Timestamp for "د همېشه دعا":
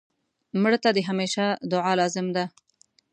0.93-1.93